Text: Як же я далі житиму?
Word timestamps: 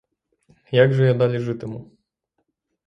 Як 0.71 0.93
же 0.95 1.07
я 1.11 1.19
далі 1.21 1.39
житиму? 1.45 1.85